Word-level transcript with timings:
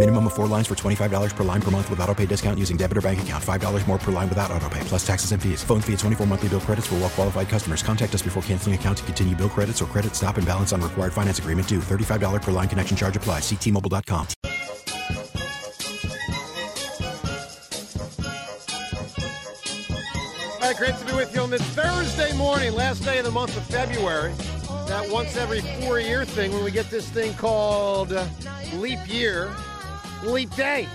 Minimum 0.00 0.28
of 0.28 0.32
four 0.32 0.46
lines 0.46 0.66
for 0.66 0.74
$25 0.74 1.36
per 1.36 1.44
line 1.44 1.60
per 1.60 1.70
month 1.70 1.90
with 1.90 2.00
auto 2.00 2.14
pay 2.14 2.24
discount 2.24 2.58
using 2.58 2.78
debit 2.78 2.96
or 2.96 3.02
bank 3.02 3.20
account. 3.20 3.44
$5 3.44 3.86
more 3.86 3.98
per 3.98 4.10
line 4.10 4.30
without 4.30 4.50
auto 4.50 4.66
pay, 4.70 4.80
plus 4.84 5.06
taxes 5.06 5.32
and 5.32 5.42
fees. 5.42 5.62
Phone 5.62 5.82
fee 5.82 5.92
at 5.92 5.98
24 5.98 6.26
monthly 6.26 6.48
bill 6.48 6.60
credits 6.60 6.86
for 6.86 6.94
well 6.94 7.10
qualified 7.10 7.50
customers. 7.50 7.82
Contact 7.82 8.14
us 8.14 8.22
before 8.22 8.42
canceling 8.44 8.74
account 8.74 8.96
to 8.96 9.04
continue 9.04 9.36
bill 9.36 9.50
credits 9.50 9.82
or 9.82 9.84
credit 9.84 10.16
stop 10.16 10.38
and 10.38 10.46
balance 10.46 10.72
on 10.72 10.80
required 10.80 11.12
finance 11.12 11.38
agreement 11.38 11.68
due. 11.68 11.80
$35 11.80 12.40
per 12.40 12.50
line 12.50 12.66
connection 12.66 12.96
charge 12.96 13.14
applies. 13.14 13.42
Ctmobile.com. 13.42 14.26
All 20.54 20.66
right, 20.66 20.76
great 20.78 20.96
to 20.96 21.04
be 21.04 21.12
with 21.12 21.34
you 21.34 21.42
on 21.42 21.50
this 21.50 21.74
Thursday 21.74 22.34
morning, 22.38 22.72
last 22.72 23.04
day 23.04 23.18
of 23.18 23.26
the 23.26 23.30
month 23.30 23.54
of 23.54 23.66
February. 23.66 24.32
That 24.88 25.06
once 25.10 25.36
every 25.36 25.60
four 25.60 26.00
year 26.00 26.24
thing 26.24 26.52
when 26.52 26.64
we 26.64 26.70
get 26.70 26.88
this 26.88 27.06
thing 27.10 27.34
called 27.34 28.18
leap 28.72 28.98
year, 29.06 29.54
leap 30.24 30.54
day. 30.54 30.88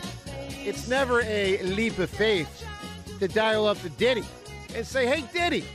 It's 0.64 0.88
never 0.88 1.22
a 1.22 1.62
leap 1.64 2.00
of 2.00 2.10
faith 2.10 2.66
to 3.20 3.28
dial 3.28 3.68
up 3.68 3.78
the 3.80 3.90
Diddy 3.92 4.24
and 4.74 4.86
say, 4.86 5.06
hey, 5.06 5.24
Diddy, 5.34 5.66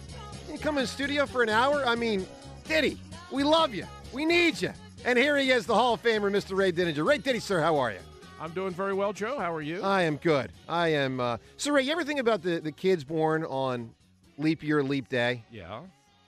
can 0.44 0.54
you 0.54 0.60
come 0.60 0.78
in 0.78 0.86
studio 0.86 1.26
for 1.26 1.42
an 1.42 1.48
hour? 1.48 1.84
I 1.86 1.94
mean, 1.94 2.26
Diddy, 2.64 2.98
we 3.30 3.44
love 3.44 3.74
you. 3.74 3.86
We 4.12 4.24
need 4.24 4.60
you. 4.60 4.72
And 5.04 5.18
here 5.18 5.36
he 5.36 5.50
is, 5.50 5.66
the 5.66 5.74
Hall 5.74 5.94
of 5.94 6.02
Famer, 6.02 6.30
Mr. 6.30 6.56
Ray 6.56 6.72
Didinger. 6.72 7.06
Ray 7.06 7.18
Diddy, 7.18 7.40
sir, 7.40 7.60
how 7.60 7.76
are 7.76 7.92
you? 7.92 7.98
I'm 8.40 8.52
doing 8.52 8.72
very 8.72 8.94
well, 8.94 9.12
Joe. 9.12 9.38
How 9.38 9.52
are 9.54 9.62
you? 9.62 9.82
I 9.82 10.02
am 10.02 10.16
good. 10.16 10.50
I 10.68 10.88
am. 10.88 11.20
Uh, 11.20 11.36
so, 11.56 11.72
Ray, 11.72 11.82
you 11.82 11.92
ever 11.92 12.04
think 12.04 12.20
about 12.20 12.42
the, 12.42 12.58
the 12.60 12.72
kids 12.72 13.04
born 13.04 13.44
on 13.44 13.90
leap 14.38 14.62
year, 14.62 14.82
leap 14.82 15.08
day? 15.08 15.44
yeah. 15.50 15.80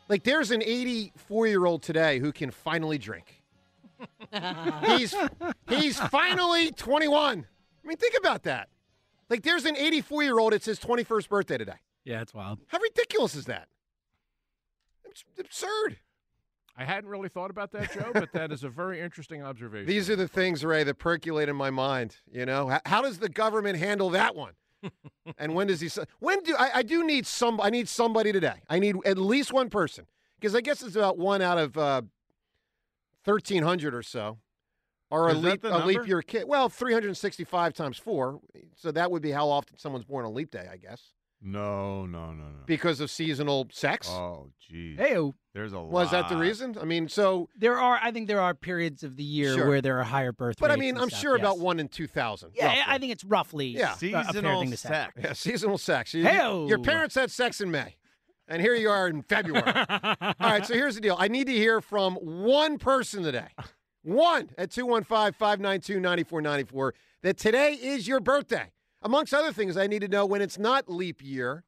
Like, 0.09 0.25
there's 0.25 0.50
an 0.50 0.62
84 0.62 1.47
year 1.47 1.65
old 1.65 1.83
today 1.83 2.19
who 2.19 2.33
can 2.33 2.50
finally 2.50 2.98
drink. 2.98 3.42
He's 4.97 5.14
he's 5.69 5.98
finally 5.98 6.70
21. 6.72 7.47
I 7.84 7.88
mean, 7.88 7.97
think 7.97 8.14
about 8.19 8.44
that. 8.44 8.69
Like, 9.28 9.42
there's 9.42 9.64
an 9.64 9.77
84 9.77 10.22
year 10.22 10.38
old. 10.38 10.52
It's 10.55 10.66
his 10.66 10.78
21st 10.78 11.28
birthday 11.28 11.58
today. 11.58 11.75
Yeah, 12.05 12.20
it's 12.20 12.34
wild. 12.34 12.58
How 12.69 12.78
ridiculous 12.78 13.34
is 13.34 13.44
that? 13.47 13.69
It's 15.05 15.25
absurd. 15.38 15.98
I 16.77 16.84
hadn't 16.84 17.10
really 17.10 17.28
thought 17.28 17.50
about 17.50 17.70
that, 17.72 17.92
Joe, 17.92 18.10
but 18.14 18.33
that 18.33 18.50
is 18.50 18.64
a 18.64 18.69
very 18.70 19.00
interesting 19.00 19.42
observation. 19.42 19.86
These 19.86 20.08
are 20.08 20.16
the 20.16 20.27
things, 20.27 20.64
Ray, 20.64 20.84
that 20.84 20.94
percolate 20.98 21.48
in 21.50 21.56
my 21.56 21.69
mind. 21.70 22.16
You 22.30 22.47
know, 22.47 22.69
how, 22.69 22.80
how 22.86 23.03
does 23.03 23.19
the 23.19 23.28
government 23.28 23.78
handle 23.78 24.08
that 24.10 24.34
one? 24.34 24.53
and 25.38 25.55
when 25.55 25.66
does 25.66 25.80
he? 25.80 25.86
s- 25.88 25.98
When 26.19 26.42
do 26.42 26.56
I, 26.58 26.70
I 26.77 26.83
do 26.83 27.05
need 27.05 27.27
some? 27.27 27.60
I 27.60 27.69
need 27.70 27.88
somebody 27.88 28.33
today. 28.33 28.62
I 28.70 28.78
need 28.78 28.97
at 29.05 29.19
least 29.19 29.53
one 29.53 29.69
person 29.69 30.06
because 30.41 30.54
I 30.56 30.60
guess 30.62 30.82
it's 30.82 30.97
about 30.97 31.19
one 31.19 31.42
out 31.42 31.59
of 31.59 31.76
uh, 31.76 32.03
thirteen 33.25 33.62
hundred 33.62 33.94
or 33.94 34.03
so. 34.03 34.38
Or 35.10 35.28
a 35.28 35.34
Is 35.34 35.43
that 35.43 35.62
leap, 35.62 35.65
a 35.65 35.84
leap 35.84 36.06
year 36.09 36.22
kid. 36.22 36.44
Well, 36.49 36.71
365 36.71 37.75
times 37.75 37.99
four. 37.99 38.41
So 38.77 38.91
that 38.93 39.10
would 39.10 39.21
be 39.21 39.31
how 39.31 39.50
often 39.50 39.77
someone's 39.77 40.06
born 40.06 40.25
on 40.25 40.33
leap 40.33 40.50
day, 40.50 40.66
I 40.72 40.78
guess, 40.78 41.03
No, 41.43 42.06
no, 42.06 42.28
no, 42.33 42.44
no. 42.44 42.60
because 42.65 42.99
of 42.99 43.10
seasonal 43.10 43.69
sex. 43.71 44.09
Oh, 44.09 44.49
geez. 44.59 44.99
Hey, 44.99 45.19
oh. 45.19 45.34
There's 45.53 45.75
a 45.75 45.78
lot. 45.81 45.91
Was 45.91 46.10
that 46.12 46.31
the 46.31 46.37
reason? 46.38 46.78
I 46.81 46.87
mean, 46.87 47.10
so, 47.10 47.50
there 47.55 47.78
are. 47.78 48.00
I 48.03 48.10
think 48.10 48.27
there 48.27 48.41
are 48.41 48.55
periods 48.55 49.03
of 49.03 49.16
the 49.16 49.22
year 49.22 49.53
Sure. 49.54 49.69
where 49.69 49.83
there 49.83 49.99
are 50.00 50.03
higher 50.04 50.33
birth 50.33 50.53
rates. 50.53 50.60
but 50.62 50.71
I 50.71 50.77
mean, 50.77 50.97
I'm 50.97 51.10
stuff, 51.10 51.21
sure 51.21 51.37
about 51.37 51.59
one 51.59 51.78
in 51.78 51.89
2,000. 51.89 52.53
Yeah, 52.54 52.69
roughly. 52.69 52.83
I 52.87 52.97
think 52.99 53.12
it's 53.12 53.25
roughly 53.25 53.66
Yeah. 53.66 53.91
a- 53.91 53.93
a 53.93 53.97
Seasonal 53.99 54.60
thing 54.62 54.71
to 54.71 54.77
say. 54.78 54.89
sex. 54.89 55.12
Yeah, 55.22 55.33
seasonal 55.34 55.77
sex. 55.77 56.15
You- 56.15 56.25
Hey-o. 56.25 56.69
Your 56.69 56.78
oh. 56.78 56.83
parents 56.83 57.15
had 57.16 57.31
sex 57.31 57.60
in 57.60 57.71
May, 57.71 57.97
and 58.48 58.60
here 58.60 58.75
you 58.75 58.91
are 58.91 59.08
in 59.08 59.22
February. 59.22 59.64
All 59.66 60.34
right, 60.41 60.66
so 60.66 60.75
here's 60.75 60.94
the 60.94 61.00
deal. 61.00 61.16
I 61.19 61.28
need 61.28 61.47
to 61.47 61.53
hear 61.53 61.80
from 61.80 62.14
one 62.16 62.78
person 62.78 63.22
today. 63.22 63.48
One 64.03 64.50
at 64.58 64.70
215 64.70 65.32
592 65.32 66.00
9494 66.00 66.94
that 67.22 67.36
today 67.38 67.72
is 67.75 68.08
your 68.08 68.20
birthday. 68.20 68.72
Amongst 69.00 69.32
other 69.34 69.53
things, 69.53 69.76
I 69.76 69.86
need 69.86 70.03
to 70.03 70.08
know 70.08 70.26
when 70.26 70.42
it's 70.42 70.58
not 70.58 70.88
leap 70.88 71.22
year. 71.22 71.64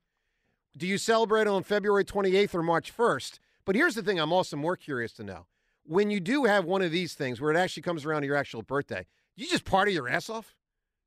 Do 0.77 0.87
you 0.87 0.99
celebrate 0.99 1.47
on 1.47 1.63
February 1.63 2.05
28th 2.05 2.55
or 2.55 2.63
March 2.63 2.97
1st? 2.97 3.39
But 3.65 3.77
here's 3.77 3.95
the 3.95 4.03
thing 4.03 4.19
I'm 4.19 4.33
also 4.33 4.57
more 4.57 4.77
curious 4.77 5.13
to 5.15 5.25
know. 5.25 5.47
When 5.85 6.11
you 6.11 6.21
do 6.21 6.45
have 6.45 6.65
one 6.65 6.83
of 6.83 6.91
these 6.91 7.15
things 7.15 7.41
where 7.41 7.53
it 7.53 7.57
actually 7.57 7.83
comes 7.83 8.05
around 8.05 8.23
to 8.23 8.27
your 8.27 8.37
actual 8.37 8.63
birthday, 8.63 9.07
you 9.37 9.47
just 9.49 9.65
party 9.65 9.93
your 9.93 10.09
ass 10.09 10.29
off? 10.29 10.55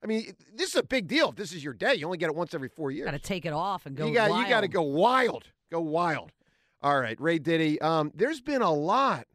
I 0.03 0.07
mean, 0.07 0.34
this 0.53 0.69
is 0.69 0.75
a 0.75 0.84
big 0.84 1.07
deal. 1.07 1.29
If 1.29 1.35
this 1.35 1.53
is 1.53 1.63
your 1.63 1.73
day, 1.73 1.95
you 1.95 2.05
only 2.05 2.17
get 2.17 2.28
it 2.28 2.35
once 2.35 2.53
every 2.53 2.69
four 2.69 2.91
years. 2.91 3.05
Got 3.05 3.11
to 3.11 3.19
take 3.19 3.45
it 3.45 3.53
off 3.53 3.85
and 3.85 3.95
go. 3.95 4.07
you 4.07 4.13
got 4.13 4.39
you 4.39 4.47
got 4.47 4.61
to 4.61 4.67
go 4.67 4.84
wild, 4.84 5.45
go 5.72 5.81
wild. 5.81 6.31
All 6.81 7.00
right, 7.00 7.19
Ray 7.19 7.39
Diddy. 7.39 7.81
Um, 7.81 8.11
there's 8.13 8.41
been 8.41 8.61
a 8.61 8.72
lot 8.72 9.25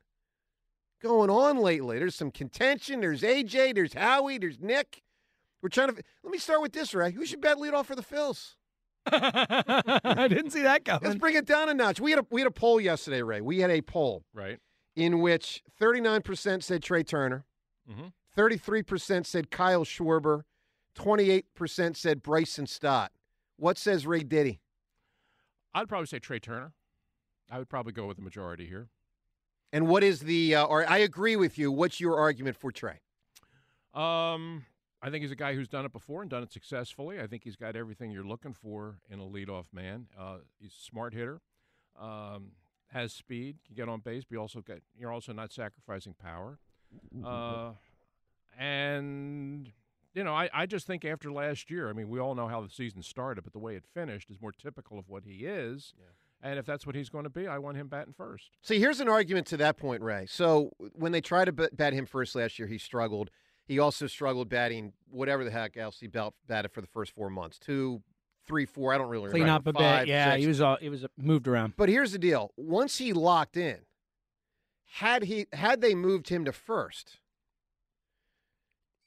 going 1.03 1.31
on 1.31 1.59
lately. 1.59 1.98
There's 1.98 2.15
some 2.15 2.31
contention. 2.31 3.00
There's 3.00 3.22
AJ. 3.22 3.75
There's 3.75 3.94
Howie. 3.94 4.38
There's 4.38 4.60
Nick. 4.60 5.03
We're 5.62 5.69
trying 5.69 5.88
to. 5.88 6.03
Let 6.22 6.31
me 6.31 6.38
start 6.38 6.62
with 6.62 6.72
this, 6.72 6.94
Ray. 6.94 7.12
Who 7.12 7.26
should 7.26 7.41
bet 7.41 7.59
lead 7.59 7.75
off 7.75 7.87
for 7.87 7.97
the 7.97 8.03
Phils? 8.03 8.54
I 9.06 10.28
didn't 10.28 10.50
see 10.53 10.62
that 10.62 10.84
coming. 10.84 11.03
Let's 11.09 11.19
bring 11.19 11.34
it 11.37 11.44
down 11.47 11.69
a 11.69 11.75
notch. 11.75 12.00
We 12.00 12.10
had 12.12 12.20
a 12.20 12.26
we 12.31 12.41
had 12.41 12.49
a 12.49 12.53
poll 12.53 12.81
yesterday, 12.81 13.22
Ray. 13.22 13.41
We 13.41 13.59
had 13.59 13.70
a 13.70 13.81
poll 13.82 14.25
right. 14.32 14.59
in 14.94 15.20
which 15.20 15.62
39% 15.81 16.62
said 16.62 16.82
Trea 16.82 17.03
Turner, 17.03 17.44
Mhm. 17.91 18.12
33% 18.37 19.26
said 19.26 19.50
Kyle 19.50 19.84
Schwarber, 19.84 20.43
28% 20.97 21.97
said 21.97 22.22
Bryson 22.22 22.66
Stott. 22.66 23.10
What 23.56 23.76
says 23.76 24.06
Ray 24.06 24.20
Diddy? 24.22 24.60
I'd 25.75 25.88
probably 25.88 26.06
say 26.06 26.19
Trea 26.19 26.41
Turner. 26.41 26.72
I 27.50 27.59
would 27.59 27.69
probably 27.69 27.93
go 27.93 28.06
with 28.06 28.16
the 28.16 28.22
majority 28.22 28.66
here. 28.66 28.88
And 29.72 29.88
what 29.88 30.03
is 30.03 30.21
the? 30.21 30.55
Uh, 30.56 30.65
or 30.65 30.88
I 30.88 30.99
agree 30.99 31.37
with 31.37 31.59
you. 31.59 31.72
What's 31.72 32.00
your 32.00 32.19
argument 32.19 32.56
for 32.56 32.71
Trea? 32.71 33.00
Um, 33.94 34.65
I 35.03 35.11
think 35.11 35.22
he's 35.22 35.32
a 35.32 35.37
guy 35.37 35.55
who's 35.55 35.69
done 35.69 35.84
it 35.84 35.93
before 35.93 36.22
and 36.22 36.31
done 36.31 36.43
it 36.43 36.53
successfully. 36.53 37.21
I 37.21 37.27
think 37.27 37.43
he's 37.44 37.56
got 37.56 37.75
everything 37.75 38.11
you're 38.11 38.25
looking 38.25 38.55
for 38.55 38.99
in 39.11 39.19
a 39.19 39.25
leadoff 39.25 39.65
man. 39.72 40.06
Uh, 40.19 40.38
he's 40.61 40.72
a 40.72 40.84
smart 40.84 41.12
hitter, 41.15 41.41
um, 42.00 42.53
has 42.93 43.12
speed, 43.12 43.56
can 43.66 43.75
get 43.75 43.88
on 43.88 44.00
base, 44.00 44.25
but 44.25 44.34
you 44.34 44.41
also 44.41 44.61
got 44.61 44.78
you're 44.97 45.12
also 45.12 45.32
not 45.32 45.53
sacrificing 45.53 46.15
power. 46.15 46.59
Uh, 47.25 47.71
and 48.59 49.42
you 50.15 50.25
know, 50.25 50.34
I, 50.34 50.49
I 50.53 50.67
just 50.67 50.87
think 50.87 51.05
after 51.05 51.33
last 51.33 51.71
year, 51.71 51.89
I 51.89 51.93
mean, 51.93 52.09
we 52.09 52.19
all 52.21 52.34
know 52.34 52.49
how 52.49 52.61
the 52.61 52.69
season 52.71 53.03
started, 53.03 53.43
but 53.45 53.53
the 53.53 53.59
way 53.59 53.77
it 53.77 53.84
finished 53.95 54.31
is 54.31 54.41
more 54.41 54.53
typical 54.53 54.99
of 54.99 55.09
what 55.09 55.25
he 55.25 55.47
is. 55.47 55.95
And 56.43 56.59
if 56.59 56.67
that's 56.67 56.84
what 56.87 56.97
he's 56.97 57.09
going 57.09 57.25
to 57.25 57.31
be, 57.31 57.47
I 57.47 57.59
want 57.59 57.77
him 57.77 57.87
batting 57.87 58.15
first. 58.15 58.50
See, 58.62 58.78
here's 58.81 58.99
an 59.00 59.09
argument 59.09 59.47
to 59.49 59.56
that 59.59 59.77
point, 59.77 60.03
Ray. 60.03 60.27
So 60.28 60.73
when 60.95 61.12
they 61.12 61.21
tried 61.21 61.45
to 61.47 61.53
bat 61.53 61.77
bat 61.77 61.93
him 61.93 62.05
first 62.05 62.34
last 62.34 62.59
year, 62.59 62.67
he 62.67 62.78
struggled. 62.78 63.31
He 63.65 63.78
also 63.78 64.09
struggled 64.09 64.49
batting 64.49 64.93
whatever 65.09 65.44
the 65.44 65.53
heck 65.53 65.76
else 65.76 66.00
he 66.00 66.09
bat- 66.09 66.32
batted 66.49 66.73
for 66.73 66.81
the 66.81 66.88
first 66.88 67.12
four 67.14 67.31
months. 67.31 67.61
Two, 67.61 68.03
three, 68.44 68.67
four. 68.67 68.93
I 68.93 68.99
don't 68.99 69.09
really 69.09 69.31
Clean 69.31 69.44
remember. 69.44 69.70
up 69.70 69.76
a 69.76 69.79
Five, 69.79 70.00
bit. 70.03 70.09
Yeah, 70.09 70.32
six. 70.32 70.41
he 70.43 70.47
was 70.49 70.61
all. 70.61 70.76
He 70.81 70.88
was 70.88 71.05
uh, 71.05 71.09
moved 71.17 71.47
around. 71.47 71.75
But 71.76 71.88
here's 71.88 72.11
the 72.11 72.19
deal: 72.19 72.50
once 72.56 72.99
he 72.99 73.12
locked 73.12 73.56
in, 73.56 73.79
had 74.94 75.23
he 75.23 75.47
had 75.53 75.81
they 75.81 75.94
moved 75.94 76.29
him 76.29 76.44
to 76.44 76.53
first, 76.53 77.19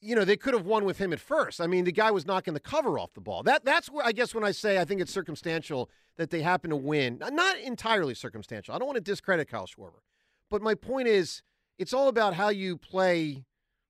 you 0.05 0.15
know, 0.15 0.23
they 0.23 0.37
could 0.37 0.53
have 0.53 0.65
won 0.65 0.85
with 0.85 0.99
him 0.99 1.11
at 1.11 1.19
first. 1.19 1.59
I 1.59 1.67
mean, 1.67 1.83
the 1.83 1.91
guy 1.91 2.11
was 2.11 2.25
knocking 2.25 2.53
the 2.53 2.59
cover 2.59 2.99
off 2.99 3.13
the 3.13 3.21
ball. 3.21 3.41
That 3.43 3.65
that's 3.65 3.89
where 3.89 4.05
I 4.05 4.11
guess 4.11 4.35
when 4.35 4.43
I 4.43 4.51
say 4.51 4.77
I 4.79 4.85
think 4.85 5.01
it's 5.01 5.11
circumstantial 5.11 5.89
that 6.17 6.29
they 6.29 6.41
happen 6.41 6.69
to 6.69 6.75
win, 6.75 7.17
not 7.19 7.57
entirely 7.57 8.13
circumstantial. 8.13 8.75
I 8.75 8.77
don't 8.77 8.87
want 8.87 8.97
to 8.97 9.01
discredit 9.01 9.49
Kyle 9.49 9.65
Schwarber, 9.65 10.01
but 10.49 10.61
my 10.61 10.75
point 10.75 11.07
is, 11.07 11.41
it's 11.77 11.93
all 11.93 12.07
about 12.07 12.35
how 12.35 12.49
you 12.49 12.77
play 12.77 13.45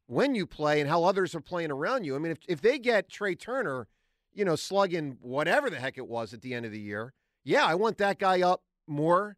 when 0.08 0.36
you 0.36 0.48
play 0.48 0.80
and 0.80 0.90
how 0.90 1.04
others 1.04 1.36
are 1.36 1.42
playing 1.42 1.72
around 1.72 2.06
you. 2.06 2.16
I 2.16 2.20
mean, 2.20 2.32
if 2.32 2.40
if 2.48 2.62
they 2.62 2.80
get 2.80 3.10
Trea 3.10 3.36
Turner, 3.36 3.88
you 4.34 4.46
know, 4.46 4.56
slugging 4.56 5.18
whatever 5.22 5.70
the 5.70 5.80
heck 5.80 5.98
it 5.98 6.08
was 6.08 6.34
at 6.34 6.42
the 6.42 6.54
end 6.54 6.66
of 6.66 6.72
the 6.72 6.80
year, 6.80 7.14
yeah, 7.44 7.66
I 7.66 7.76
want 7.76 7.98
that 7.98 8.20
guy 8.20 8.42
up 8.42 8.64
more 8.88 9.38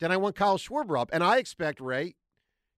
than 0.00 0.12
I 0.12 0.18
want 0.18 0.36
Kyle 0.36 0.58
Schwarber 0.58 1.00
up, 1.00 1.08
and 1.12 1.24
I 1.24 1.38
expect 1.38 1.80
Ray. 1.80 2.14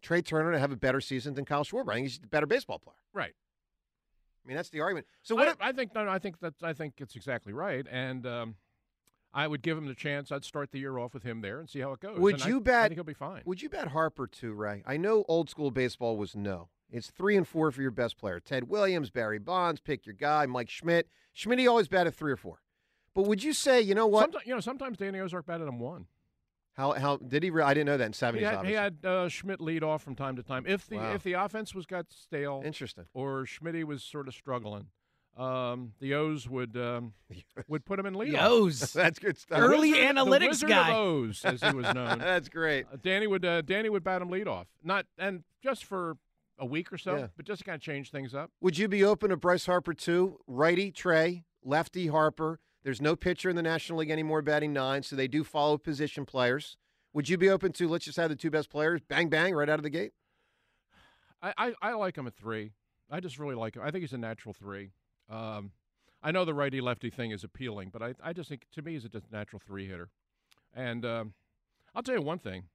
Trea 0.03 0.23
Turner 0.23 0.53
to 0.53 0.59
have 0.59 0.73
a 0.73 0.77
better 0.77 1.01
season 1.01 1.35
than 1.35 1.45
Kyle 1.45 1.65
Schwarber. 1.65 1.91
I 1.91 1.95
think 1.95 2.07
he's 2.09 2.21
a 2.23 2.27
better 2.27 2.47
baseball 2.47 2.79
player. 2.79 2.97
Right. 3.13 3.35
I 4.45 4.49
mean, 4.49 4.57
that's 4.57 4.69
the 4.71 4.81
argument. 4.81 5.07
So 5.23 5.35
what? 5.35 5.49
I, 5.49 5.51
if- 5.53 5.57
I 5.61 5.73
think 5.73 5.95
no, 5.95 6.05
no, 6.05 6.11
I 6.11 6.19
think 6.19 6.39
that 6.41 6.55
I 6.63 6.73
think 6.73 6.95
it's 6.99 7.17
exactly 7.17 7.53
right, 7.53 7.85
and 7.91 8.25
um, 8.27 8.55
I 9.35 9.49
would 9.49 9.63
give 9.63 9.77
him 9.77 9.87
the 9.87 9.95
chance. 9.95 10.31
I'd 10.31 10.45
start 10.45 10.71
the 10.71 10.79
year 10.79 10.99
off 10.99 11.15
with 11.15 11.25
him 11.25 11.41
there 11.41 11.59
and 11.59 11.69
see 11.69 11.81
how 11.81 11.93
it 11.93 12.01
goes. 12.01 12.19
would 12.19 12.35
And 12.35 12.43
I- 12.45 12.49
you 12.49 12.57
I 12.59 12.61
bet? 12.61 12.83
think 12.91 12.95
he'll 12.95 13.05
be 13.05 13.15
fine. 13.15 13.43
Would 13.45 13.61
you 13.63 13.69
bet 13.69 13.89
Harper 13.89 14.27
too, 14.29 14.53
Ray? 14.53 14.83
I 14.87 14.97
know 14.97 15.25
old 15.29 15.51
school 15.51 15.71
baseball 15.73 16.17
was 16.17 16.37
no. 16.37 16.69
It's 16.89 17.11
three 17.11 17.37
and 17.37 17.47
four 17.49 17.73
for 17.73 17.83
your 17.83 17.91
best 17.91 18.17
player. 18.17 18.39
Ted 18.39 18.69
Williams, 18.69 19.11
Barry 19.11 19.41
Bonds, 19.41 19.81
pick 19.81 20.07
your 20.07 20.15
guy. 20.15 20.47
Mike 20.47 20.71
Schmidt. 20.71 21.09
Schmidt 21.33 21.59
he 21.59 21.67
always 21.67 21.89
batted 21.89 22.15
three 22.15 22.31
or 22.31 22.37
four. 22.37 22.61
But 23.13 23.23
would 23.27 23.43
you 23.43 23.53
say, 23.53 23.81
you 23.81 23.95
know 23.97 24.07
what? 24.07 24.21
Sometimes, 24.23 24.47
you 24.47 24.55
know, 24.55 24.61
sometimes 24.61 24.97
Danny 24.99 25.19
Ozark 25.19 25.47
batted 25.47 25.67
him 25.67 25.81
one. 25.81 26.07
How 26.77 26.93
how 26.93 27.17
did 27.17 27.43
he? 27.43 27.51
Re- 27.51 27.63
I 27.63 27.73
didn't 27.75 27.87
know 27.87 27.97
that 27.97 28.05
in 28.05 28.13
He 28.13 28.17
seventies. 28.17 28.49
had, 28.49 28.67
he 28.67 28.73
had 28.73 28.97
uh, 29.05 29.29
Schmidt 29.29 29.61
lead 29.61 29.83
off 29.83 30.03
from 30.03 30.15
time 30.15 30.37
to 30.37 30.43
time. 30.43 30.65
If 30.67 30.87
the 30.89 30.97
Wow. 30.99 31.15
if 31.15 31.23
the 31.23 31.33
offense 31.35 31.75
was 31.75 31.87
got 31.87 32.07
stale, 32.11 32.63
Interesting. 32.65 33.05
or 33.15 33.47
Schmidt 33.47 33.87
was 33.87 34.03
sort 34.03 34.29
of 34.29 34.35
struggling, 34.35 34.89
um, 35.39 35.93
the 36.01 36.15
Oz 36.15 36.49
would 36.49 36.77
um, 36.77 37.15
would 37.69 37.85
put 37.87 37.99
him 37.99 38.05
in 38.07 38.15
lead. 38.15 38.33
The 38.35 38.43
Oz. 38.47 38.93
That's 38.95 39.19
good 39.19 39.39
stuff. 39.39 39.59
Early 39.59 39.93
Wizard- 39.93 40.17
analytics 40.17 40.41
the 40.41 40.47
Wizard 40.49 40.69
guy. 40.69 40.91
Of 40.91 40.97
Oz, 41.31 41.41
as 41.45 41.63
he 41.63 41.73
was 41.75 41.95
known. 41.95 42.19
That's 42.19 42.49
great. 42.51 42.87
Uh, 42.93 42.97
Danny 43.03 43.27
would 43.27 43.45
uh, 43.45 43.63
Danny 43.63 43.89
would 43.89 44.05
bat 44.05 44.21
him 44.21 44.29
lead 44.31 44.47
off, 44.49 44.67
not 44.83 45.07
and 45.19 45.45
just 45.63 45.85
for 45.85 46.19
a 46.59 46.67
week 46.67 46.93
or 46.93 46.99
so, 46.99 47.17
Yeah. 47.17 47.27
but 47.37 47.45
just 47.47 47.61
to 47.61 47.65
kind 47.65 47.77
of 47.77 47.83
change 47.83 48.11
things 48.11 48.35
up. 48.35 48.51
Would 48.61 48.77
you 48.79 48.89
be 48.89 49.03
open 49.05 49.29
to 49.31 49.37
Bryce 49.37 49.67
Harper 49.67 49.93
too? 49.95 50.41
Righty 50.47 50.91
Trea, 50.91 51.45
lefty 51.65 52.07
Harper. 52.09 52.61
There's 52.87 53.03
no 53.03 53.17
pitcher 53.17 53.51
in 53.51 53.57
the 53.57 53.65
National 53.65 53.99
League 53.99 54.13
anymore 54.13 54.43
batting 54.43 54.73
nine, 54.73 55.03
so 55.03 55.17
they 55.17 55.27
do 55.27 55.43
follow 55.43 55.77
position 55.77 56.25
players. 56.25 56.77
Would 57.15 57.29
you 57.29 57.37
be 57.37 57.51
open 57.51 57.73
to 57.73 57.89
let's 57.89 58.05
just 58.05 58.17
have 58.17 58.29
the 58.31 58.37
two 58.37 58.49
best 58.49 58.71
players 58.71 59.01
bang 59.09 59.29
bang 59.29 59.57
right 59.57 59.69
out 59.69 59.81
of 59.81 59.83
the 59.83 59.91
gate? 59.91 60.13
I, 61.43 61.53
I, 61.59 61.73
I 61.83 61.93
like 61.95 62.17
him 62.17 62.29
at 62.29 62.37
three. 62.37 62.75
I 63.11 63.19
just 63.19 63.41
really 63.41 63.57
like 63.57 63.75
him. 63.75 63.83
I 63.85 63.91
think 63.91 64.03
he's 64.03 64.13
a 64.13 64.19
natural 64.19 64.55
three. 64.55 64.93
Um, 65.29 65.73
I 66.23 66.31
know 66.31 66.45
the 66.45 66.55
righty 66.55 66.81
lefty 66.81 67.11
thing 67.11 67.33
is 67.33 67.43
appealing, 67.43 67.91
but 67.93 68.05
I, 68.05 68.15
I 68.23 68.33
just 68.33 68.49
think 68.49 68.67
to 68.75 68.83
me 68.83 68.93
he's 68.93 69.05
a 69.05 69.09
just 69.09 69.33
natural 69.33 69.61
three 69.67 69.89
hitter. 69.89 70.11
And 70.73 71.05
um, 71.05 71.35
I'll 71.93 72.05
tell 72.05 72.15
you 72.15 72.23
one 72.23 72.39
thing. 72.39 72.69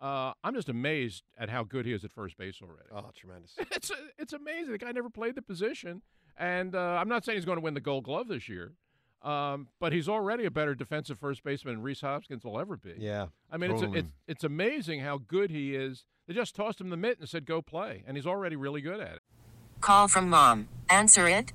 Uh, 0.00 0.34
I'm 0.44 0.54
just 0.54 0.68
amazed 0.68 1.24
at 1.36 1.48
how 1.48 1.64
good 1.64 1.84
he 1.84 1.92
is 1.92 2.04
at 2.04 2.12
first 2.12 2.38
base 2.38 2.60
already. 2.62 2.90
Oh, 2.94 3.10
tremendous! 3.12 3.56
It's 3.72 3.90
it's 4.18 4.32
amazing. 4.32 4.70
The 4.70 4.78
guy 4.78 4.92
never 4.92 5.10
played 5.10 5.34
the 5.34 5.42
position, 5.42 6.02
and 6.38 6.76
uh, 6.76 6.96
I'm 7.00 7.08
not 7.08 7.24
saying 7.24 7.38
he's 7.38 7.44
going 7.44 7.58
to 7.58 7.64
win 7.64 7.74
the 7.74 7.80
Gold 7.80 8.04
Glove 8.04 8.28
this 8.28 8.48
year, 8.48 8.74
um, 9.22 9.68
but 9.80 9.92
he's 9.92 10.08
already 10.08 10.44
a 10.44 10.50
better 10.50 10.74
defensive 10.74 11.18
first 11.18 11.42
baseman 11.42 11.76
than 11.76 11.82
Rhys 11.82 12.00
Hoskins 12.00 12.44
will 12.44 12.58
ever 12.58 12.76
be. 12.76 12.94
Yeah. 12.98 13.26
I 13.50 13.56
mean, 13.56 13.72
it's, 13.72 13.80
Totally. 13.80 13.98
it's 14.00 14.12
it's 14.26 14.44
amazing 14.44 15.00
how 15.00 15.18
good 15.18 15.50
he 15.50 15.74
is. 15.74 16.04
They 16.26 16.34
just 16.34 16.54
tossed 16.54 16.80
him 16.80 16.90
the 16.90 16.96
mitt 16.96 17.18
and 17.18 17.28
said, 17.28 17.46
"Go 17.46 17.62
play," 17.62 18.04
and 18.06 18.16
he's 18.16 18.26
already 18.26 18.56
really 18.56 18.80
good 18.80 19.00
at 19.00 19.14
it. 19.14 19.20
Call 19.80 20.08
from 20.08 20.28
mom. 20.28 20.68
Answer 20.90 21.28
it. 21.28 21.52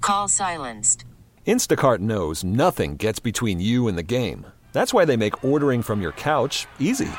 Call 0.00 0.28
silenced. 0.28 1.04
Instacart 1.46 1.98
knows 1.98 2.44
nothing 2.44 2.96
gets 2.96 3.18
between 3.18 3.60
you 3.60 3.88
and 3.88 3.98
the 3.98 4.02
game. 4.02 4.46
That's 4.72 4.94
why 4.94 5.04
they 5.04 5.16
make 5.16 5.44
ordering 5.44 5.82
from 5.82 6.00
your 6.00 6.12
couch 6.12 6.66
easy. 6.78 7.10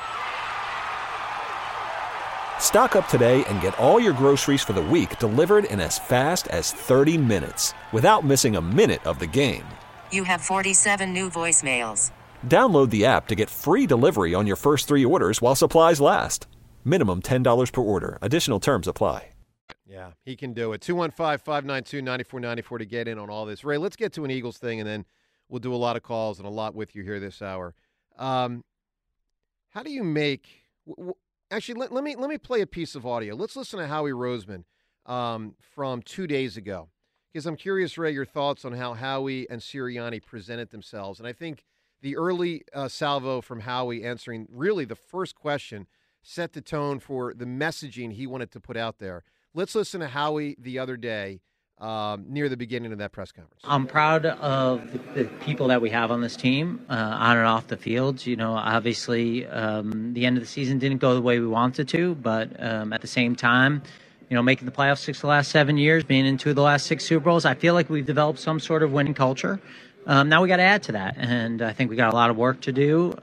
Stock 2.61 2.95
up 2.95 3.09
today 3.09 3.43
and 3.49 3.59
get 3.59 3.77
all 3.77 3.99
your 3.99 4.13
groceries 4.13 4.63
for 4.63 4.71
the 4.71 4.81
week 4.81 5.19
delivered 5.19 5.65
in 5.65 5.81
as 5.81 5.99
fast 5.99 6.47
as 6.47 6.71
30 6.71 7.17
minutes 7.17 7.73
without 7.91 8.23
missing 8.23 8.55
a 8.55 8.61
minute 8.61 9.05
of 9.05 9.19
the 9.19 9.27
game. 9.27 9.65
You 10.13 10.23
have 10.23 10.39
47 10.39 11.13
new 11.13 11.29
voicemails. 11.29 12.11
Download 12.47 12.89
the 12.89 13.05
app 13.05 13.27
to 13.27 13.35
get 13.35 13.49
free 13.49 13.85
delivery 13.85 14.33
on 14.33 14.47
your 14.47 14.55
first 14.55 14.87
three 14.87 15.03
orders 15.03 15.41
while 15.41 15.57
supplies 15.57 15.99
last. 15.99 16.47
Minimum 16.85 17.23
$10 17.23 17.73
per 17.73 17.81
order. 17.81 18.17
Additional 18.21 18.61
terms 18.61 18.87
apply. 18.87 19.27
Yeah, 19.85 20.11
he 20.23 20.37
can 20.37 20.53
do 20.53 20.71
it. 20.71 20.79
215 20.79 21.39
592 21.39 22.01
9494 22.01 22.77
to 22.77 22.85
get 22.85 23.09
in 23.09 23.19
on 23.19 23.29
all 23.29 23.45
this. 23.45 23.65
Ray, 23.65 23.77
let's 23.77 23.97
get 23.97 24.13
to 24.13 24.23
an 24.23 24.31
Eagles 24.31 24.57
thing 24.57 24.79
and 24.79 24.87
then 24.87 25.03
we'll 25.49 25.59
do 25.59 25.73
a 25.73 25.75
lot 25.75 25.97
of 25.97 26.03
calls 26.03 26.39
and 26.39 26.47
a 26.47 26.49
lot 26.51 26.73
with 26.73 26.95
you 26.95 27.03
here 27.03 27.19
this 27.19 27.41
hour. 27.41 27.75
Um, 28.17 28.63
how 29.71 29.83
do 29.83 29.91
you 29.91 30.05
make. 30.05 30.47
W- 30.87 30.95
w- 30.95 31.15
actually, 31.51 31.75
let, 31.75 31.91
let, 31.91 32.03
me, 32.03 32.15
let 32.15 32.29
me 32.29 32.37
play 32.37 32.61
a 32.61 32.67
piece 32.67 32.95
of 32.95 33.05
audio. 33.05 33.35
Let's 33.35 33.55
listen 33.55 33.79
to 33.79 33.87
Howie 33.87 34.11
Roseman 34.11 34.63
um, 35.05 35.55
from 35.75 36.01
two 36.01 36.25
days 36.25 36.57
ago 36.57 36.89
because 37.31 37.45
I'm 37.45 37.55
curious, 37.55 37.97
Ray, 37.97 38.11
your 38.11 38.25
thoughts 38.25 38.65
on 38.65 38.73
how 38.73 38.93
Howie 38.93 39.49
and 39.49 39.61
Sirianni 39.61 40.23
presented 40.23 40.71
themselves. 40.71 41.19
And 41.19 41.27
I 41.27 41.33
think 41.33 41.65
the 42.01 42.17
early 42.17 42.63
uh, 42.73 42.87
salvo 42.87 43.41
from 43.41 43.61
Howie 43.61 44.03
answering 44.03 44.47
really 44.49 44.85
the 44.85 44.95
first 44.95 45.35
question 45.35 45.87
set 46.23 46.53
the 46.53 46.61
tone 46.61 46.99
for 46.99 47.33
the 47.33 47.45
messaging 47.45 48.13
he 48.13 48.27
wanted 48.27 48.51
to 48.51 48.59
put 48.59 48.77
out 48.77 48.99
there. 48.99 49.23
Let's 49.53 49.75
listen 49.75 50.01
to 50.01 50.07
Howie 50.07 50.55
the 50.59 50.79
other 50.79 50.97
day 50.97 51.41
um, 51.81 52.25
near 52.29 52.47
the 52.47 52.55
beginning 52.55 52.91
of 52.91 52.99
that 52.99 53.11
press 53.11 53.31
conference. 53.31 53.61
I'm 53.63 53.87
proud 53.87 54.25
of 54.25 54.91
the, 54.91 55.23
the 55.23 55.29
people 55.39 55.67
that 55.69 55.81
we 55.81 55.89
have 55.89 56.11
on 56.11 56.21
this 56.21 56.35
team, 56.35 56.85
uh, 56.89 56.93
on 56.93 57.37
and 57.37 57.47
off 57.47 57.67
the 57.67 57.77
field. 57.77 58.25
You 58.25 58.35
know, 58.35 58.53
obviously, 58.53 59.47
um, 59.47 60.13
the 60.13 60.25
end 60.25 60.37
of 60.37 60.43
the 60.43 60.47
season 60.47 60.77
didn't 60.77 60.99
go 60.99 61.15
the 61.15 61.21
way 61.21 61.39
we 61.39 61.47
wanted 61.47 61.89
to, 61.89 62.15
but 62.15 62.51
um, 62.63 62.93
at 62.93 63.01
the 63.01 63.07
same 63.07 63.35
time, 63.35 63.81
you 64.29 64.35
know, 64.35 64.43
making 64.43 64.65
the 64.65 64.71
playoffs 64.71 64.99
six 64.99 65.17
of 65.17 65.23
the 65.23 65.27
last 65.27 65.51
seven 65.51 65.75
years, 65.75 66.03
being 66.03 66.25
in 66.25 66.37
two 66.37 66.51
of 66.51 66.55
the 66.55 66.61
last 66.61 66.85
six 66.85 67.03
Super 67.03 67.25
Bowls, 67.25 67.45
I 67.45 67.55
feel 67.55 67.73
like 67.73 67.89
we've 67.89 68.05
developed 68.05 68.39
some 68.39 68.59
sort 68.59 68.83
of 68.83 68.93
winning 68.93 69.15
culture. 69.15 69.59
Um, 70.05 70.29
now 70.29 70.41
we 70.41 70.47
got 70.47 70.57
to 70.57 70.63
add 70.63 70.83
to 70.83 70.91
that, 70.93 71.15
and 71.17 71.61
I 71.61 71.73
think 71.73 71.89
we 71.89 71.95
got 71.95 72.13
a 72.13 72.15
lot 72.15 72.29
of 72.29 72.37
work 72.37 72.61
to 72.61 72.71
do. 72.71 73.13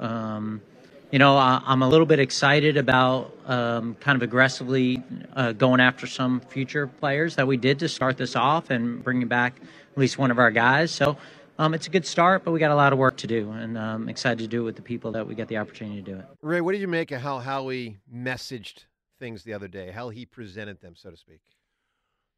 Um, 1.08 1.12
you 1.12 1.18
know, 1.18 1.36
I, 1.36 1.62
I'm 1.64 1.82
a 1.82 1.88
little 1.88 2.06
bit 2.06 2.18
excited 2.18 2.76
about 2.76 3.34
um, 3.46 3.94
kind 3.94 4.16
of 4.16 4.22
aggressively 4.22 5.02
uh, 5.34 5.52
going 5.52 5.80
after 5.80 6.06
some 6.06 6.40
future 6.40 6.86
players 6.86 7.36
that 7.36 7.46
we 7.46 7.56
did 7.56 7.78
to 7.78 7.88
start 7.88 8.18
this 8.18 8.36
off 8.36 8.70
and 8.70 9.02
bringing 9.02 9.28
back 9.28 9.54
at 9.92 9.98
least 9.98 10.18
one 10.18 10.30
of 10.30 10.38
our 10.38 10.50
guys. 10.50 10.90
So 10.90 11.16
um, 11.58 11.72
it's 11.74 11.86
a 11.86 11.90
good 11.90 12.06
start, 12.06 12.44
but 12.44 12.52
we 12.52 12.60
got 12.60 12.70
a 12.70 12.76
lot 12.76 12.92
of 12.92 12.98
work 12.98 13.16
to 13.18 13.26
do, 13.26 13.50
and 13.52 13.78
I'm 13.78 14.08
excited 14.08 14.38
to 14.38 14.46
do 14.46 14.60
it 14.62 14.64
with 14.64 14.76
the 14.76 14.82
people 14.82 15.12
that 15.12 15.26
we 15.26 15.34
get 15.34 15.48
the 15.48 15.56
opportunity 15.56 16.02
to 16.02 16.12
do 16.12 16.18
it. 16.18 16.26
Ray, 16.42 16.60
what 16.60 16.72
did 16.72 16.80
you 16.80 16.88
make 16.88 17.10
of 17.10 17.22
how 17.22 17.38
Howie 17.38 17.96
messaged 18.12 18.84
things 19.18 19.42
the 19.42 19.54
other 19.54 19.66
day, 19.66 19.90
how 19.90 20.10
he 20.10 20.26
presented 20.26 20.80
them, 20.80 20.94
so 20.94 21.10
to 21.10 21.16
speak? 21.16 21.40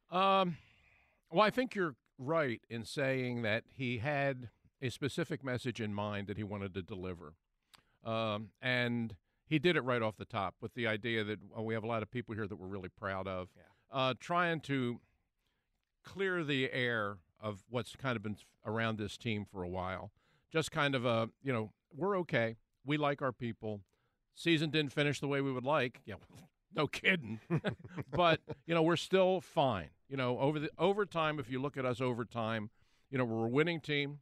Um, 0.09 0.57
well, 1.29 1.41
I 1.41 1.49
think 1.49 1.75
you're 1.75 1.95
right 2.17 2.61
in 2.69 2.85
saying 2.85 3.41
that 3.43 3.63
he 3.75 3.99
had 3.99 4.49
a 4.81 4.89
specific 4.89 5.43
message 5.43 5.79
in 5.79 5.93
mind 5.93 6.27
that 6.27 6.37
he 6.37 6.43
wanted 6.43 6.73
to 6.73 6.81
deliver. 6.81 7.33
Um, 8.03 8.49
and 8.61 9.15
he 9.45 9.59
did 9.59 9.75
it 9.75 9.81
right 9.81 10.01
off 10.01 10.17
the 10.17 10.25
top 10.25 10.55
with 10.61 10.73
the 10.73 10.87
idea 10.87 11.23
that 11.23 11.39
uh, 11.57 11.61
we 11.61 11.73
have 11.73 11.83
a 11.83 11.87
lot 11.87 12.01
of 12.01 12.09
people 12.09 12.33
here 12.33 12.47
that 12.47 12.55
we're 12.55 12.67
really 12.67 12.89
proud 12.89 13.27
of. 13.27 13.49
Uh, 13.91 14.13
trying 14.19 14.61
to 14.61 14.99
clear 16.03 16.43
the 16.43 16.71
air 16.71 17.17
of 17.39 17.63
what's 17.69 17.95
kind 17.95 18.15
of 18.15 18.23
been 18.23 18.37
around 18.65 18.97
this 18.97 19.17
team 19.17 19.45
for 19.51 19.63
a 19.63 19.67
while. 19.67 20.11
Just 20.51 20.71
kind 20.71 20.95
of 20.95 21.05
a, 21.05 21.29
you 21.43 21.51
know, 21.51 21.71
we're 21.95 22.17
okay. 22.19 22.55
We 22.85 22.97
like 22.97 23.21
our 23.21 23.31
people. 23.31 23.81
Season 24.35 24.69
didn't 24.69 24.93
finish 24.93 25.19
the 25.19 25.27
way 25.27 25.41
we 25.41 25.51
would 25.51 25.65
like. 25.65 26.01
Yeah, 26.05 26.15
no 26.75 26.87
kidding. 26.87 27.39
but, 28.11 28.39
you 28.65 28.73
know, 28.73 28.81
we're 28.81 28.95
still 28.95 29.41
fine. 29.41 29.89
You 30.07 30.17
know, 30.17 30.39
over 30.39 30.59
the 30.59 30.69
over 30.77 31.05
time, 31.05 31.39
if 31.39 31.49
you 31.49 31.61
look 31.61 31.77
at 31.77 31.85
us 31.85 32.01
over 32.01 32.25
time, 32.25 32.69
you 33.09 33.17
know, 33.17 33.25
we're 33.25 33.45
a 33.47 33.49
winning 33.49 33.79
team. 33.79 34.19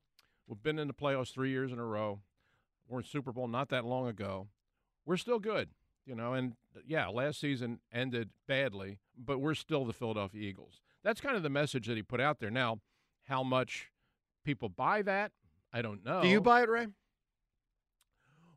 We've 0.48 0.62
been 0.62 0.80
in 0.80 0.88
the 0.88 0.94
playoffs 0.94 1.32
three 1.32 1.51
years 1.51 1.72
in 1.72 1.80
a 1.80 1.86
row. 1.86 2.22
We're 2.89 3.00
in 3.00 3.05
Super 3.05 3.31
Bowl 3.31 3.48
not 3.48 3.69
that 3.69 3.86
long 3.86 4.08
ago. 4.08 4.48
We're 5.05 5.17
still 5.17 5.39
good, 5.39 5.69
you 6.05 6.15
know, 6.15 6.34
and 6.34 6.53
yeah, 6.86 7.08
last 7.08 7.39
season 7.39 7.79
ended 7.93 8.31
badly, 8.48 9.00
but 9.17 9.39
we're 9.39 9.53
still 9.53 9.86
the 9.86 9.93
Philadelphia 9.93 10.41
Eagles. 10.41 10.81
That's 11.03 11.22
kind 11.22 11.36
of 11.38 11.43
the 11.43 11.50
message 11.50 11.88
that 11.88 11.96
he 11.96 12.03
put 12.03 12.19
out 12.19 12.39
there. 12.39 12.50
Now, 12.50 12.79
how 13.25 13.43
much 13.43 13.91
people 14.43 14.69
buy 14.69 15.03
that, 15.03 15.31
I 15.72 15.81
don't 15.81 16.03
know. 16.03 16.22
Do 16.22 16.27
you 16.27 16.41
buy 16.41 16.63
it, 16.63 16.69
Ray? 16.69 16.88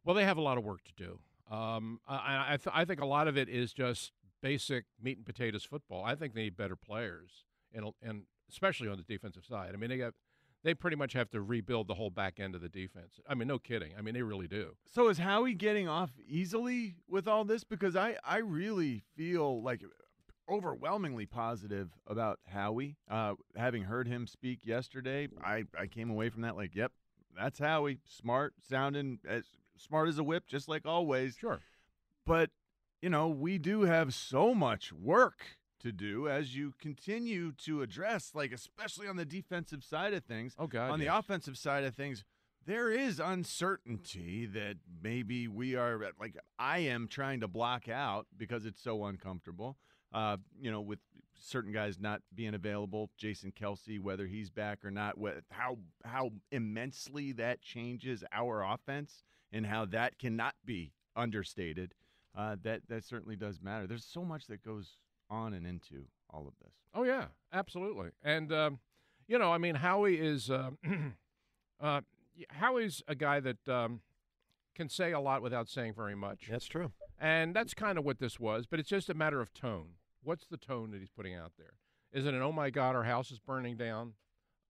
Well, 0.04 0.14
they 0.16 0.24
have 0.24 0.38
a 0.38 0.42
lot 0.42 0.58
of 0.58 0.64
work 0.64 0.80
to 0.84 0.92
do. 0.96 1.18
Um, 1.54 2.00
I, 2.08 2.54
I, 2.54 2.56
th- 2.56 2.74
I 2.74 2.84
think 2.84 3.00
a 3.00 3.06
lot 3.06 3.28
of 3.28 3.36
it 3.36 3.48
is 3.48 3.72
just 3.72 4.12
basic 4.42 4.86
meat 5.00 5.18
and 5.18 5.26
potatoes 5.26 5.64
football. 5.64 6.02
I 6.04 6.14
think 6.14 6.34
they 6.34 6.44
need 6.44 6.56
better 6.56 6.76
players, 6.76 7.44
and 7.74 7.90
and 8.02 8.22
especially 8.50 8.88
on 8.88 8.96
the 8.96 9.02
defensive 9.02 9.44
side. 9.44 9.70
I 9.74 9.76
mean, 9.76 9.90
they 9.90 9.98
got 9.98 10.14
they 10.64 10.74
pretty 10.74 10.96
much 10.96 11.12
have 11.12 11.30
to 11.30 11.40
rebuild 11.40 11.88
the 11.88 11.94
whole 11.94 12.10
back 12.10 12.38
end 12.38 12.54
of 12.54 12.60
the 12.60 12.68
defense. 12.68 13.20
I 13.28 13.34
mean, 13.34 13.48
no 13.48 13.58
kidding. 13.58 13.92
I 13.98 14.02
mean, 14.02 14.14
they 14.14 14.22
really 14.22 14.48
do. 14.48 14.76
So 14.86 15.08
is 15.08 15.18
Howie 15.18 15.54
getting 15.54 15.88
off 15.88 16.10
easily 16.26 16.96
with 17.08 17.26
all 17.26 17.44
this? 17.44 17.64
Because 17.64 17.96
I, 17.96 18.16
I 18.24 18.38
really 18.38 19.02
feel 19.16 19.62
like 19.62 19.82
overwhelmingly 20.48 21.26
positive 21.26 21.90
about 22.06 22.38
Howie. 22.46 22.96
Uh, 23.10 23.34
having 23.56 23.84
heard 23.84 24.06
him 24.06 24.26
speak 24.26 24.66
yesterday, 24.66 25.28
I, 25.42 25.64
I 25.78 25.86
came 25.86 26.10
away 26.10 26.28
from 26.28 26.42
that 26.42 26.56
like, 26.56 26.74
yep, 26.74 26.92
that's 27.36 27.58
Howie. 27.58 27.98
Smart, 28.04 28.54
sounding 28.68 29.18
as 29.28 29.44
smart 29.76 30.08
as 30.08 30.18
a 30.18 30.24
whip, 30.24 30.46
just 30.46 30.68
like 30.68 30.86
always. 30.86 31.36
Sure. 31.36 31.60
But, 32.24 32.50
you 33.00 33.10
know, 33.10 33.28
we 33.28 33.58
do 33.58 33.82
have 33.82 34.14
so 34.14 34.54
much 34.54 34.92
work 34.92 35.58
to 35.82 35.92
do 35.92 36.28
as 36.28 36.56
you 36.56 36.74
continue 36.80 37.52
to 37.64 37.82
address, 37.82 38.32
like, 38.34 38.52
especially 38.52 39.06
on 39.08 39.16
the 39.16 39.24
defensive 39.24 39.84
side 39.84 40.14
of 40.14 40.24
things. 40.24 40.54
Oh, 40.58 40.66
God. 40.66 40.90
on 40.90 40.98
the 40.98 41.06
offensive 41.06 41.56
side 41.56 41.84
of 41.84 41.94
things, 41.94 42.24
there 42.64 42.90
is 42.90 43.20
uncertainty 43.20 44.46
that 44.46 44.76
maybe 45.02 45.48
we 45.48 45.74
are 45.74 46.00
like 46.18 46.36
I 46.58 46.78
am 46.78 47.08
trying 47.08 47.40
to 47.40 47.48
block 47.48 47.88
out 47.88 48.26
because 48.36 48.66
it's 48.66 48.82
so 48.82 49.04
uncomfortable. 49.04 49.76
Uh, 50.12 50.36
you 50.60 50.70
know, 50.70 50.80
with 50.80 50.98
certain 51.34 51.72
guys 51.72 51.98
not 51.98 52.20
being 52.34 52.54
available, 52.54 53.10
Jason 53.16 53.50
Kelce, 53.52 53.98
whether 53.98 54.26
he's 54.26 54.50
back 54.50 54.84
or 54.84 54.90
not, 54.90 55.16
wh- 55.20 55.40
how 55.50 55.78
how 56.04 56.30
immensely 56.50 57.32
that 57.32 57.62
changes 57.62 58.22
our 58.32 58.62
offense 58.62 59.24
and 59.52 59.66
how 59.66 59.84
that 59.86 60.18
cannot 60.18 60.54
be 60.64 60.92
understated. 61.16 61.94
Uh, 62.36 62.56
that 62.62 62.82
that 62.88 63.04
certainly 63.04 63.36
does 63.36 63.60
matter. 63.60 63.86
There's 63.86 64.04
so 64.04 64.24
much 64.24 64.46
that 64.46 64.62
goes 64.62 64.96
on 65.30 65.54
and 65.54 65.66
into 65.66 66.06
all 66.30 66.46
of 66.46 66.54
this. 66.62 66.72
Oh 66.94 67.04
yeah, 67.04 67.26
absolutely. 67.52 68.10
And 68.22 68.52
um, 68.52 68.78
you 69.26 69.38
know, 69.38 69.52
I 69.52 69.58
mean, 69.58 69.76
Howie 69.76 70.16
is 70.16 70.50
uh, 70.50 70.70
uh, 71.80 72.00
Howie's 72.50 73.02
a 73.08 73.14
guy 73.14 73.40
that 73.40 73.68
um, 73.68 74.00
can 74.74 74.88
say 74.88 75.12
a 75.12 75.20
lot 75.20 75.42
without 75.42 75.68
saying 75.68 75.94
very 75.94 76.14
much. 76.14 76.48
That's 76.50 76.66
true. 76.66 76.92
And 77.18 77.54
that's 77.54 77.74
kind 77.74 77.98
of 77.98 78.04
what 78.04 78.18
this 78.18 78.40
was, 78.40 78.66
but 78.66 78.80
it's 78.80 78.88
just 78.88 79.08
a 79.08 79.14
matter 79.14 79.40
of 79.40 79.54
tone. 79.54 79.90
What's 80.24 80.46
the 80.46 80.56
tone 80.56 80.90
that 80.90 81.00
he's 81.00 81.10
putting 81.10 81.34
out 81.34 81.52
there? 81.56 81.74
Is 82.12 82.26
it 82.26 82.34
an 82.34 82.42
"Oh 82.42 82.52
my 82.52 82.70
God, 82.70 82.94
our 82.94 83.04
house 83.04 83.30
is 83.30 83.38
burning 83.38 83.76
down" 83.76 84.14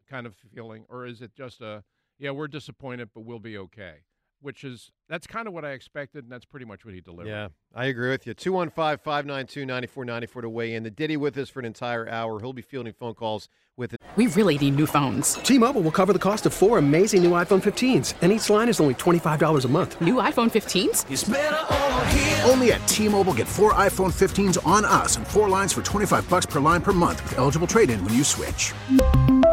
kind 0.09 0.27
of 0.27 0.35
feeling, 0.55 0.85
or 0.89 1.07
is 1.07 1.23
it 1.23 1.35
just 1.35 1.61
a 1.61 1.83
"Yeah, 2.19 2.31
we're 2.31 2.49
disappointed, 2.49 3.11
but 3.15 3.23
we'll 3.23 3.39
be 3.39 3.57
okay"? 3.59 4.03
Which 4.43 4.65
is 4.65 4.91
that's 5.09 5.27
kind 5.27 5.47
of 5.47 5.55
what 5.55 5.65
I 5.65 5.71
expected, 5.71 6.25
and 6.25 6.33
that's 6.33 6.45
pretty 6.45 6.67
much 6.67 6.85
what 6.85 6.95
he 6.95 7.01
delivered. 7.01 7.31
Yeah, 7.31 7.49
I 7.75 7.87
agree 7.87 8.11
with 8.11 8.27
you. 8.27 8.35
215 8.35 8.99
592 8.99 9.65
9494 9.65 10.43
to 10.43 10.49
weigh 10.49 10.75
in. 10.75 10.83
The 10.83 10.91
Diddy 10.91 11.17
with 11.17 11.39
us 11.39 11.49
for 11.49 11.61
an 11.61 11.65
entire 11.65 12.09
hour. 12.09 12.41
He'll 12.41 12.53
be 12.53 12.61
fielding 12.61 12.93
phone 12.93 13.15
calls 13.15 13.49
with 13.77 13.95
it. 13.95 14.01
We 14.17 14.27
really 14.27 14.59
need 14.59 14.75
new 14.77 14.87
phones. 14.87 15.35
T 15.35 15.59
Mobile 15.59 15.81
will 15.81 15.93
cover 15.93 16.13
the 16.13 16.19
cost 16.19 16.45
of 16.45 16.53
four 16.53 16.79
amazing 16.79 17.23
new 17.23 17.31
iPhone 17.31 17.63
15s, 17.63 18.15
and 18.21 18.33
each 18.33 18.51
line 18.51 18.69
is 18.69 18.81
only 18.81 18.95
$25 18.95 19.65
a 19.65 19.69
month. 19.69 20.01
New 20.01 20.15
iPhone 20.15 20.51
15s? 20.51 22.49
Only 22.51 22.73
at 22.73 22.87
T-Mobile, 22.89 23.33
get 23.33 23.49
four 23.49 23.73
iPhone 23.75 24.13
15s 24.13 24.59
on 24.67 24.85
us 24.85 25.17
and 25.17 25.27
four 25.27 25.49
lines 25.49 25.73
for 25.73 25.83
25 25.83 26.29
bucks 26.29 26.45
per 26.45 26.61
line 26.61 26.83
per 26.83 26.93
month 26.93 27.23
with 27.23 27.39
eligible 27.39 27.67
trade-in 27.67 28.05
when 28.05 28.13
you 28.13 28.25
switch. 28.25 28.75